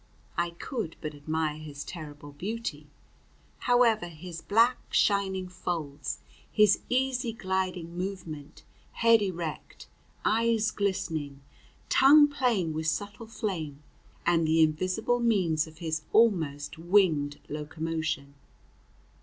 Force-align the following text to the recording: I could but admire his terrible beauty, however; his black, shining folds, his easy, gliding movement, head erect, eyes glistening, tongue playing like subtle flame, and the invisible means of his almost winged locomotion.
I 0.35 0.49
could 0.49 0.95
but 0.99 1.13
admire 1.13 1.59
his 1.59 1.83
terrible 1.83 2.31
beauty, 2.31 2.87
however; 3.59 4.07
his 4.07 4.41
black, 4.41 4.79
shining 4.89 5.47
folds, 5.47 6.21
his 6.51 6.79
easy, 6.89 7.31
gliding 7.33 7.95
movement, 7.95 8.63
head 8.93 9.21
erect, 9.21 9.85
eyes 10.25 10.71
glistening, 10.71 11.41
tongue 11.89 12.27
playing 12.27 12.73
like 12.75 12.85
subtle 12.85 13.27
flame, 13.27 13.83
and 14.25 14.47
the 14.47 14.63
invisible 14.63 15.19
means 15.19 15.67
of 15.67 15.77
his 15.77 16.01
almost 16.13 16.79
winged 16.79 17.39
locomotion. 17.47 18.33